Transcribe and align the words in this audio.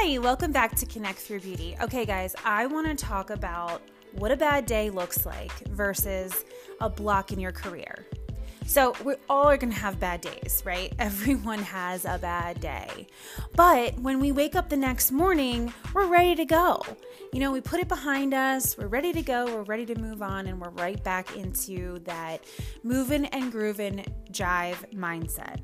Hi, 0.00 0.16
welcome 0.18 0.52
back 0.52 0.76
to 0.76 0.86
Connect 0.86 1.18
Through 1.18 1.40
Beauty. 1.40 1.76
Okay, 1.82 2.06
guys, 2.06 2.36
I 2.44 2.66
want 2.66 2.86
to 2.86 2.94
talk 2.94 3.30
about 3.30 3.82
what 4.12 4.30
a 4.30 4.36
bad 4.36 4.64
day 4.64 4.90
looks 4.90 5.26
like 5.26 5.52
versus 5.70 6.44
a 6.80 6.88
block 6.88 7.32
in 7.32 7.40
your 7.40 7.50
career. 7.50 8.06
So, 8.64 8.94
we 9.04 9.16
all 9.28 9.46
are 9.46 9.56
going 9.56 9.72
to 9.72 9.78
have 9.78 9.98
bad 9.98 10.20
days, 10.20 10.62
right? 10.64 10.92
Everyone 11.00 11.58
has 11.58 12.04
a 12.04 12.16
bad 12.16 12.60
day. 12.60 13.08
But 13.56 13.98
when 13.98 14.20
we 14.20 14.30
wake 14.30 14.54
up 14.54 14.68
the 14.68 14.76
next 14.76 15.10
morning, 15.10 15.74
we're 15.92 16.06
ready 16.06 16.36
to 16.36 16.44
go. 16.44 16.80
You 17.32 17.40
know, 17.40 17.50
we 17.50 17.60
put 17.60 17.80
it 17.80 17.88
behind 17.88 18.34
us, 18.34 18.78
we're 18.78 18.86
ready 18.86 19.12
to 19.12 19.20
go, 19.20 19.46
we're 19.46 19.64
ready 19.64 19.84
to 19.86 19.96
move 19.96 20.22
on, 20.22 20.46
and 20.46 20.60
we're 20.60 20.70
right 20.70 21.02
back 21.02 21.34
into 21.34 21.98
that 22.04 22.44
moving 22.84 23.26
and 23.26 23.50
grooving 23.50 24.06
jive 24.30 24.94
mindset. 24.94 25.58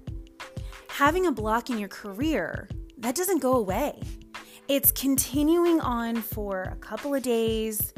Having 0.88 1.26
a 1.26 1.32
block 1.32 1.70
in 1.70 1.78
your 1.78 1.88
career, 1.88 2.68
that 2.98 3.14
doesn't 3.14 3.40
go 3.40 3.54
away. 3.54 4.00
It's 4.66 4.90
continuing 4.92 5.78
on 5.82 6.16
for 6.16 6.62
a 6.62 6.76
couple 6.76 7.14
of 7.14 7.22
days, 7.22 7.92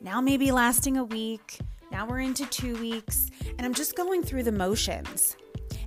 now 0.00 0.20
maybe 0.20 0.52
lasting 0.52 0.96
a 0.96 1.02
week. 1.02 1.58
Now 1.90 2.06
we're 2.06 2.20
into 2.20 2.46
two 2.46 2.76
weeks, 2.76 3.30
and 3.48 3.62
I'm 3.62 3.74
just 3.74 3.96
going 3.96 4.22
through 4.22 4.44
the 4.44 4.52
motions. 4.52 5.36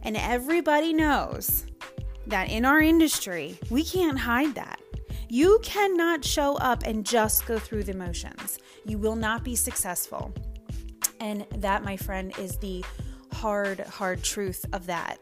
And 0.04 0.18
everybody 0.18 0.92
knows 0.92 1.66
that 2.28 2.50
in 2.50 2.66
our 2.66 2.82
industry, 2.82 3.58
we 3.70 3.86
can't 3.86 4.20
hide 4.20 4.54
that. 4.56 4.82
You 5.30 5.60
cannot 5.64 6.26
show 6.26 6.56
up 6.58 6.84
and 6.84 7.06
just 7.06 7.46
go 7.46 7.58
through 7.58 7.86
the 7.86 7.94
motions. 7.94 8.60
You 8.86 8.98
will 8.98 9.16
not 9.16 9.46
be 9.46 9.56
successful. 9.56 10.34
And 11.22 11.46
that, 11.56 11.86
my 11.86 11.96
friend, 11.96 12.38
is 12.38 12.58
the 12.58 12.84
hard, 13.32 13.80
hard 13.80 14.24
truth 14.24 14.66
of 14.74 14.88
that. 14.88 15.20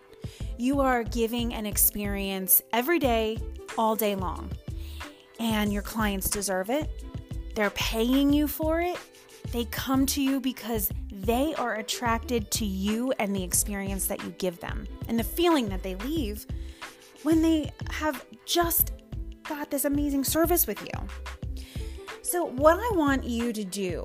You 0.58 0.80
are 0.80 1.04
giving 1.04 1.54
an 1.54 1.68
experience 1.68 2.64
every 2.74 2.98
day, 2.98 3.38
all 3.78 3.96
day 3.96 4.16
long. 4.16 4.50
And 5.40 5.72
your 5.72 5.82
clients 5.82 6.30
deserve 6.30 6.70
it. 6.70 7.04
They're 7.56 7.70
paying 7.72 8.34
you 8.34 8.48
for 8.48 8.82
it. 8.82 8.98
They 9.52 9.66
come 9.66 10.06
to 10.08 10.22
you 10.22 10.40
because 10.40 10.92
they 11.12 11.54
are 11.56 11.76
attracted 11.76 12.52
to 12.52 12.66
you 12.66 13.14
and 13.20 13.36
the 13.36 13.44
experience 13.44 14.08
that 14.08 14.24
you 14.24 14.30
give 14.32 14.60
them 14.60 14.86
and 15.08 15.18
the 15.18 15.24
feeling 15.24 15.70
that 15.70 15.82
they 15.82 15.96
leave 15.96 16.46
when 17.24 17.42
they 17.42 17.72
have 17.90 18.26
just 18.46 18.92
got 19.44 19.72
this 19.72 19.86
amazing 19.86 20.24
service 20.24 20.68
with 20.68 20.82
you. 20.82 21.64
So, 22.22 22.46
what 22.46 22.80
I 22.80 22.96
want 22.96 23.24
you 23.24 23.54
to 23.54 23.64
do 23.64 24.04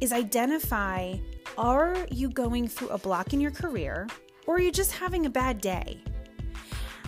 is 0.00 0.12
identify 0.12 1.16
are 1.56 2.06
you 2.10 2.28
going 2.28 2.68
through 2.68 2.88
a 2.88 2.98
block 2.98 3.32
in 3.32 3.40
your 3.40 3.50
career 3.50 4.06
or 4.46 4.56
are 4.56 4.60
you 4.60 4.72
just 4.72 4.92
having 4.92 5.26
a 5.26 5.30
bad 5.30 5.60
day? 5.60 6.00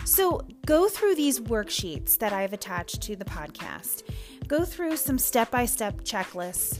So, 0.05 0.41
go 0.65 0.87
through 0.89 1.15
these 1.15 1.39
worksheets 1.39 2.17
that 2.17 2.33
I've 2.33 2.53
attached 2.53 3.01
to 3.03 3.15
the 3.15 3.25
podcast. 3.25 4.03
Go 4.47 4.65
through 4.65 4.97
some 4.97 5.17
step 5.17 5.51
by 5.51 5.65
step 5.65 6.01
checklists. 6.01 6.79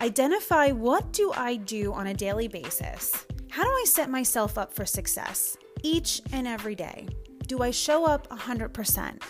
Identify 0.00 0.70
what 0.72 1.12
do 1.12 1.32
I 1.34 1.56
do 1.56 1.92
on 1.92 2.06
a 2.06 2.14
daily 2.14 2.48
basis? 2.48 3.26
How 3.50 3.64
do 3.64 3.70
I 3.70 3.84
set 3.86 4.10
myself 4.10 4.56
up 4.56 4.72
for 4.72 4.86
success 4.86 5.56
each 5.82 6.22
and 6.32 6.46
every 6.46 6.74
day? 6.74 7.08
Do 7.46 7.62
I 7.62 7.70
show 7.70 8.04
up 8.04 8.28
100%? 8.28 9.22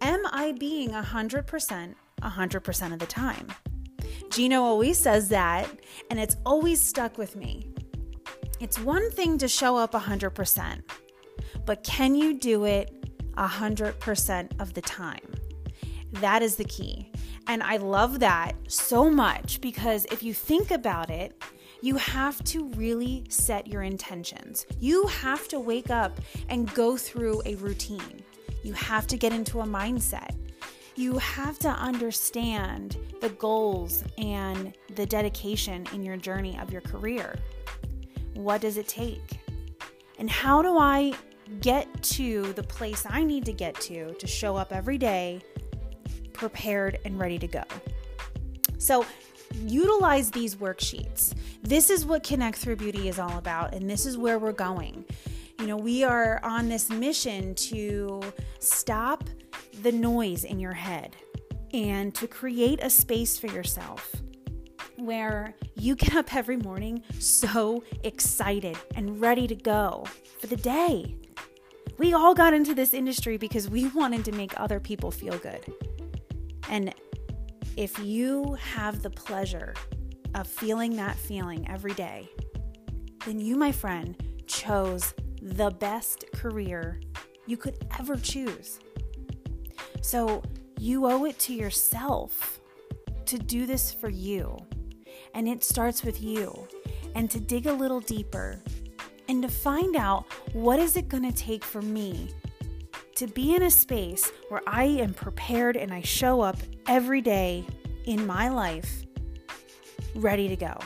Am 0.00 0.26
I 0.26 0.52
being 0.52 0.90
100% 0.90 1.94
100% 2.22 2.92
of 2.92 2.98
the 2.98 3.06
time? 3.06 3.46
Gino 4.30 4.62
always 4.62 4.98
says 4.98 5.28
that, 5.28 5.68
and 6.10 6.18
it's 6.18 6.36
always 6.46 6.80
stuck 6.80 7.18
with 7.18 7.36
me. 7.36 7.68
It's 8.60 8.78
one 8.78 9.10
thing 9.10 9.38
to 9.38 9.48
show 9.48 9.76
up 9.76 9.92
100%, 9.92 10.82
but 11.64 11.84
can 11.84 12.14
you 12.14 12.38
do 12.38 12.64
it 12.64 12.94
100% 13.34 14.60
of 14.60 14.74
the 14.74 14.82
time? 14.82 15.34
That 16.14 16.42
is 16.42 16.56
the 16.56 16.64
key. 16.64 17.10
And 17.46 17.62
I 17.62 17.78
love 17.78 18.20
that 18.20 18.52
so 18.68 19.10
much 19.10 19.60
because 19.60 20.04
if 20.06 20.22
you 20.22 20.34
think 20.34 20.70
about 20.70 21.10
it, 21.10 21.42
you 21.80 21.96
have 21.96 22.42
to 22.44 22.68
really 22.74 23.24
set 23.28 23.66
your 23.66 23.82
intentions. 23.82 24.66
You 24.78 25.06
have 25.08 25.48
to 25.48 25.58
wake 25.58 25.90
up 25.90 26.20
and 26.48 26.72
go 26.74 26.96
through 26.96 27.42
a 27.44 27.56
routine. 27.56 28.22
You 28.62 28.72
have 28.74 29.08
to 29.08 29.16
get 29.16 29.32
into 29.32 29.60
a 29.60 29.64
mindset. 29.64 30.36
You 30.94 31.18
have 31.18 31.58
to 31.60 31.68
understand 31.68 32.96
the 33.20 33.30
goals 33.30 34.04
and 34.18 34.74
the 34.94 35.06
dedication 35.06 35.86
in 35.92 36.04
your 36.04 36.16
journey 36.16 36.58
of 36.60 36.70
your 36.70 36.82
career. 36.82 37.36
What 38.34 38.60
does 38.60 38.76
it 38.76 38.86
take? 38.86 39.40
And 40.18 40.30
how 40.30 40.62
do 40.62 40.78
I 40.78 41.14
get 41.60 42.02
to 42.02 42.52
the 42.54 42.62
place 42.62 43.04
I 43.08 43.24
need 43.24 43.44
to 43.46 43.52
get 43.52 43.74
to 43.82 44.14
to 44.14 44.26
show 44.26 44.56
up 44.56 44.72
every 44.72 44.98
day 44.98 45.40
prepared 46.32 46.98
and 47.04 47.18
ready 47.18 47.38
to 47.38 47.46
go? 47.46 47.62
So, 48.78 49.06
utilize 49.60 50.30
these 50.30 50.56
worksheets. 50.56 51.34
This 51.62 51.90
is 51.90 52.04
what 52.04 52.22
Connect 52.24 52.56
Through 52.58 52.76
Beauty 52.76 53.08
is 53.08 53.18
all 53.18 53.38
about, 53.38 53.74
and 53.74 53.88
this 53.88 54.06
is 54.06 54.16
where 54.16 54.38
we're 54.38 54.52
going. 54.52 55.04
You 55.60 55.66
know, 55.66 55.76
we 55.76 56.02
are 56.02 56.40
on 56.42 56.68
this 56.68 56.90
mission 56.90 57.54
to 57.54 58.22
stop 58.58 59.24
the 59.82 59.92
noise 59.92 60.44
in 60.44 60.58
your 60.58 60.72
head 60.72 61.16
and 61.72 62.14
to 62.16 62.26
create 62.26 62.80
a 62.82 62.90
space 62.90 63.38
for 63.38 63.46
yourself 63.46 64.12
where 64.96 65.54
you 65.76 65.96
get 65.96 66.14
up 66.14 66.34
every 66.34 66.56
morning 66.56 67.02
so 67.18 67.82
excited 68.04 68.76
and 68.94 69.20
ready 69.20 69.46
to 69.46 69.54
go 69.54 70.04
for 70.40 70.46
the 70.46 70.56
day. 70.56 71.14
We 71.98 72.14
all 72.14 72.34
got 72.34 72.54
into 72.54 72.74
this 72.74 72.94
industry 72.94 73.36
because 73.36 73.68
we 73.68 73.88
wanted 73.88 74.24
to 74.24 74.32
make 74.32 74.58
other 74.58 74.80
people 74.80 75.10
feel 75.10 75.38
good. 75.38 75.64
And 76.68 76.94
if 77.76 77.98
you 77.98 78.54
have 78.54 79.02
the 79.02 79.10
pleasure 79.10 79.74
of 80.34 80.46
feeling 80.46 80.96
that 80.96 81.16
feeling 81.16 81.68
every 81.68 81.94
day, 81.94 82.28
then 83.26 83.38
you, 83.38 83.56
my 83.56 83.72
friend, 83.72 84.16
chose 84.46 85.14
the 85.40 85.70
best 85.70 86.24
career 86.32 87.00
you 87.46 87.56
could 87.56 87.84
ever 87.98 88.16
choose. 88.16 88.80
So 90.00 90.42
you 90.78 91.06
owe 91.06 91.24
it 91.24 91.38
to 91.40 91.54
yourself 91.54 92.60
to 93.26 93.38
do 93.38 93.66
this 93.66 93.92
for 93.92 94.08
you. 94.08 94.56
And 95.34 95.48
it 95.48 95.64
starts 95.64 96.02
with 96.02 96.22
you. 96.22 96.68
And 97.14 97.30
to 97.30 97.40
dig 97.40 97.66
a 97.66 97.72
little 97.72 98.00
deeper 98.00 98.60
and 99.28 99.42
to 99.42 99.48
find 99.48 99.96
out 99.96 100.24
what 100.52 100.78
is 100.78 100.96
it 100.96 101.08
going 101.08 101.22
to 101.22 101.36
take 101.36 101.64
for 101.64 101.82
me 101.82 102.28
to 103.16 103.26
be 103.26 103.54
in 103.54 103.62
a 103.62 103.70
space 103.70 104.30
where 104.48 104.62
I 104.66 104.84
am 104.84 105.14
prepared 105.14 105.76
and 105.76 105.92
I 105.92 106.02
show 106.02 106.40
up 106.40 106.56
every 106.86 107.20
day 107.20 107.64
in 108.04 108.26
my 108.26 108.48
life 108.48 109.04
ready 110.14 110.48
to 110.48 110.56
go. 110.56 110.76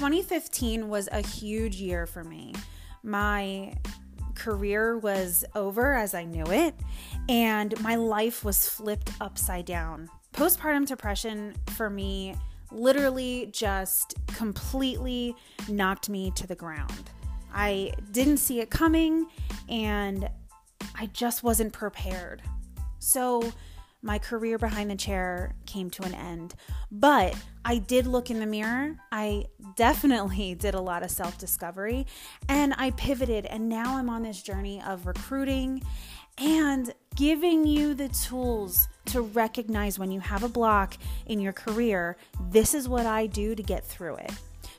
2015 0.00 0.88
was 0.88 1.10
a 1.12 1.20
huge 1.20 1.76
year 1.76 2.06
for 2.06 2.24
me. 2.24 2.54
My 3.02 3.74
career 4.40 4.96
was 4.96 5.44
over 5.54 5.92
as 5.92 6.14
I 6.14 6.24
knew 6.24 6.46
it, 6.46 6.74
and 7.28 7.78
my 7.82 7.96
life 7.96 8.42
was 8.42 8.66
flipped 8.66 9.12
upside 9.20 9.66
down. 9.66 10.08
Postpartum 10.32 10.86
depression 10.86 11.54
for 11.74 11.90
me 11.90 12.34
literally 12.72 13.50
just 13.52 14.14
completely 14.28 15.36
knocked 15.68 16.08
me 16.08 16.30
to 16.36 16.46
the 16.46 16.54
ground. 16.54 17.10
I 17.52 17.92
didn't 18.12 18.38
see 18.38 18.60
it 18.60 18.70
coming, 18.70 19.26
and 19.68 20.30
I 20.94 21.06
just 21.06 21.42
wasn't 21.42 21.74
prepared. 21.74 22.40
So, 22.98 23.52
my 24.02 24.18
career 24.18 24.58
behind 24.58 24.90
the 24.90 24.96
chair 24.96 25.54
came 25.66 25.90
to 25.90 26.02
an 26.04 26.14
end. 26.14 26.54
But 26.90 27.34
I 27.64 27.78
did 27.78 28.06
look 28.06 28.30
in 28.30 28.40
the 28.40 28.46
mirror. 28.46 28.96
I 29.12 29.46
definitely 29.76 30.54
did 30.58 30.74
a 30.74 30.80
lot 30.80 31.02
of 31.02 31.10
self 31.10 31.38
discovery 31.38 32.06
and 32.48 32.74
I 32.76 32.90
pivoted. 32.92 33.46
And 33.46 33.68
now 33.68 33.96
I'm 33.96 34.08
on 34.08 34.22
this 34.22 34.42
journey 34.42 34.82
of 34.82 35.06
recruiting 35.06 35.82
and 36.38 36.94
giving 37.16 37.66
you 37.66 37.94
the 37.94 38.08
tools 38.08 38.88
to 39.06 39.20
recognize 39.20 39.98
when 39.98 40.10
you 40.10 40.20
have 40.20 40.42
a 40.42 40.48
block 40.48 40.96
in 41.26 41.40
your 41.40 41.52
career. 41.52 42.16
This 42.50 42.72
is 42.72 42.88
what 42.88 43.04
I 43.04 43.26
do 43.26 43.54
to 43.54 43.62
get 43.62 43.84
through 43.84 44.16
it 44.16 44.32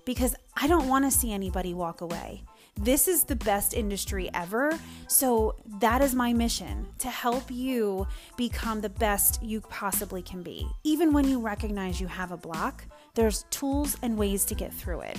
because 0.05 0.35
I 0.55 0.67
don't 0.67 0.87
want 0.87 1.05
to 1.05 1.11
see 1.11 1.31
anybody 1.31 1.73
walk 1.73 2.01
away. 2.01 2.43
This 2.75 3.07
is 3.07 3.25
the 3.25 3.35
best 3.35 3.73
industry 3.73 4.29
ever. 4.33 4.71
So, 5.07 5.55
that 5.79 6.01
is 6.01 6.15
my 6.15 6.33
mission 6.33 6.87
to 6.99 7.09
help 7.09 7.51
you 7.51 8.07
become 8.37 8.81
the 8.81 8.89
best 8.89 9.43
you 9.43 9.61
possibly 9.61 10.21
can 10.21 10.41
be. 10.41 10.67
Even 10.83 11.13
when 11.13 11.27
you 11.27 11.39
recognize 11.39 12.01
you 12.01 12.07
have 12.07 12.31
a 12.31 12.37
block, 12.37 12.85
there's 13.13 13.45
tools 13.49 13.97
and 14.01 14.17
ways 14.17 14.45
to 14.45 14.55
get 14.55 14.73
through 14.73 15.01
it. 15.01 15.17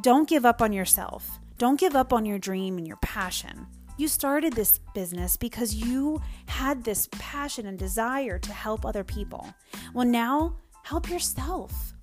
Don't 0.00 0.28
give 0.28 0.46
up 0.46 0.62
on 0.62 0.72
yourself. 0.72 1.38
Don't 1.58 1.80
give 1.80 1.96
up 1.96 2.12
on 2.12 2.24
your 2.24 2.38
dream 2.38 2.78
and 2.78 2.86
your 2.86 2.98
passion. 2.98 3.66
You 3.98 4.08
started 4.08 4.52
this 4.52 4.78
business 4.94 5.36
because 5.36 5.74
you 5.74 6.20
had 6.46 6.84
this 6.84 7.08
passion 7.12 7.66
and 7.66 7.78
desire 7.78 8.38
to 8.38 8.52
help 8.52 8.84
other 8.84 9.04
people. 9.04 9.54
Well, 9.94 10.06
now 10.06 10.56
help 10.82 11.08
yourself. 11.08 11.94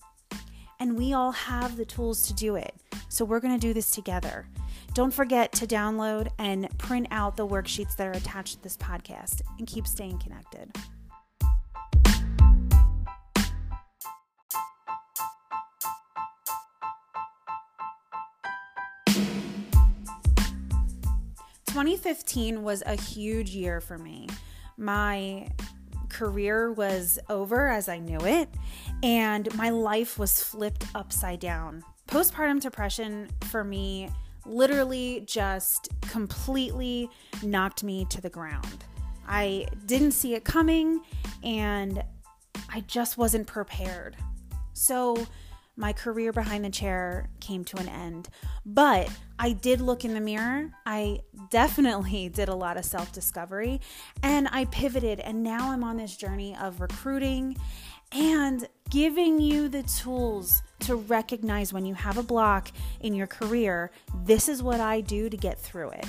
And 0.79 0.97
we 0.97 1.13
all 1.13 1.31
have 1.31 1.77
the 1.77 1.85
tools 1.85 2.23
to 2.23 2.33
do 2.33 2.55
it. 2.55 2.73
So 3.09 3.23
we're 3.23 3.39
going 3.39 3.53
to 3.53 3.67
do 3.67 3.73
this 3.73 3.91
together. 3.91 4.47
Don't 4.93 5.11
forget 5.11 5.51
to 5.53 5.65
download 5.65 6.27
and 6.37 6.69
print 6.77 7.07
out 7.09 7.35
the 7.35 7.47
worksheets 7.47 7.95
that 7.95 8.05
are 8.05 8.11
attached 8.11 8.57
to 8.57 8.63
this 8.63 8.77
podcast 8.77 9.41
and 9.57 9.65
keep 9.65 9.87
staying 9.87 10.19
connected. 10.19 10.71
Twenty 21.65 21.97
fifteen 21.97 22.61
was 22.61 22.83
a 22.85 22.95
huge 22.95 23.49
year 23.49 23.81
for 23.81 23.97
me. 23.97 24.29
My 24.77 25.49
career 26.09 26.71
was 26.71 27.17
over 27.29 27.67
as 27.67 27.89
I 27.89 27.97
knew 27.97 28.19
it, 28.19 28.47
and 29.01 29.51
my 29.55 29.71
life 29.71 30.19
was 30.19 30.43
flipped 30.43 30.85
upside 30.93 31.39
down. 31.39 31.83
Postpartum 32.07 32.61
depression 32.61 33.29
for 33.49 33.63
me 33.63 34.11
literally 34.45 35.23
just 35.25 35.89
completely 36.01 37.09
knocked 37.41 37.83
me 37.83 38.05
to 38.05 38.21
the 38.21 38.29
ground. 38.29 38.83
I 39.27 39.67
didn't 39.85 40.11
see 40.11 40.35
it 40.35 40.43
coming 40.43 41.01
and 41.43 42.03
I 42.69 42.81
just 42.81 43.17
wasn't 43.17 43.47
prepared. 43.47 44.17
So, 44.73 45.25
my 45.75 45.91
career 45.91 46.31
behind 46.31 46.63
the 46.63 46.69
chair 46.69 47.29
came 47.39 47.63
to 47.65 47.77
an 47.77 47.89
end. 47.89 48.29
But 48.65 49.09
I 49.39 49.53
did 49.53 49.81
look 49.81 50.05
in 50.05 50.13
the 50.13 50.21
mirror. 50.21 50.69
I 50.85 51.21
definitely 51.49 52.29
did 52.33 52.49
a 52.49 52.55
lot 52.55 52.77
of 52.77 52.85
self 52.85 53.11
discovery 53.11 53.81
and 54.21 54.47
I 54.51 54.65
pivoted. 54.65 55.19
And 55.19 55.43
now 55.43 55.71
I'm 55.71 55.83
on 55.83 55.97
this 55.97 56.15
journey 56.15 56.55
of 56.55 56.79
recruiting 56.79 57.57
and 58.11 58.67
giving 58.89 59.41
you 59.41 59.67
the 59.67 59.83
tools 59.83 60.61
to 60.81 60.95
recognize 60.95 61.73
when 61.73 61.85
you 61.85 61.95
have 61.95 62.17
a 62.17 62.23
block 62.23 62.71
in 62.99 63.15
your 63.15 63.27
career. 63.27 63.89
This 64.25 64.47
is 64.47 64.61
what 64.61 64.79
I 64.79 65.01
do 65.01 65.29
to 65.29 65.37
get 65.37 65.59
through 65.59 65.89
it 65.91 66.05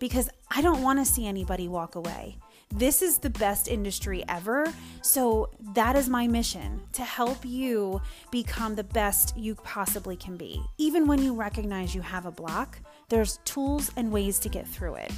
because 0.00 0.28
I 0.50 0.60
don't 0.60 0.82
want 0.82 0.98
to 0.98 1.04
see 1.04 1.26
anybody 1.26 1.68
walk 1.68 1.94
away. 1.94 2.38
This 2.70 3.02
is 3.02 3.18
the 3.18 3.30
best 3.30 3.68
industry 3.68 4.24
ever. 4.28 4.72
So, 5.02 5.50
that 5.74 5.96
is 5.96 6.08
my 6.08 6.26
mission 6.26 6.80
to 6.92 7.02
help 7.02 7.44
you 7.44 8.00
become 8.30 8.74
the 8.74 8.84
best 8.84 9.36
you 9.36 9.54
possibly 9.56 10.16
can 10.16 10.36
be. 10.36 10.62
Even 10.78 11.06
when 11.06 11.22
you 11.22 11.34
recognize 11.34 11.94
you 11.94 12.00
have 12.02 12.26
a 12.26 12.32
block, 12.32 12.78
there's 13.08 13.38
tools 13.44 13.90
and 13.96 14.10
ways 14.10 14.38
to 14.40 14.48
get 14.48 14.66
through 14.66 14.94
it. 14.96 15.12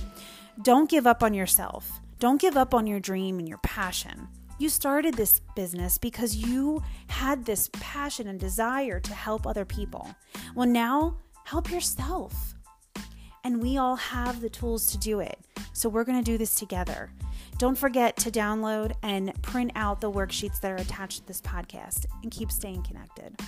Don't 0.62 0.90
give 0.90 1.06
up 1.06 1.22
on 1.22 1.34
yourself. 1.34 2.00
Don't 2.18 2.40
give 2.40 2.56
up 2.56 2.74
on 2.74 2.86
your 2.86 3.00
dream 3.00 3.38
and 3.38 3.48
your 3.48 3.58
passion. 3.58 4.28
You 4.58 4.70
started 4.70 5.14
this 5.14 5.40
business 5.54 5.98
because 5.98 6.34
you 6.34 6.82
had 7.08 7.44
this 7.44 7.68
passion 7.74 8.26
and 8.26 8.40
desire 8.40 9.00
to 9.00 9.12
help 9.12 9.46
other 9.46 9.66
people. 9.66 10.14
Well, 10.54 10.66
now 10.66 11.18
help 11.44 11.70
yourself. 11.70 12.54
And 13.44 13.62
we 13.62 13.76
all 13.76 13.96
have 13.96 14.40
the 14.40 14.48
tools 14.48 14.86
to 14.86 14.98
do 14.98 15.20
it. 15.20 15.38
So 15.76 15.90
we're 15.90 16.04
going 16.04 16.18
to 16.18 16.24
do 16.24 16.38
this 16.38 16.54
together. 16.54 17.10
Don't 17.58 17.76
forget 17.76 18.16
to 18.16 18.30
download 18.30 18.94
and 19.02 19.30
print 19.42 19.72
out 19.74 20.00
the 20.00 20.10
worksheets 20.10 20.58
that 20.60 20.72
are 20.72 20.76
attached 20.76 21.18
to 21.18 21.26
this 21.26 21.42
podcast 21.42 22.06
and 22.22 22.32
keep 22.32 22.50
staying 22.50 22.82
connected. 22.82 23.38